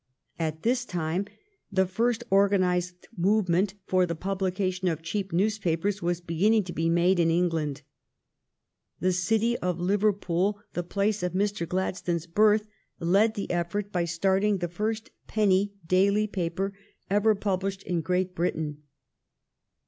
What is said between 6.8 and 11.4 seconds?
made in England. The city of Liverpool, the place of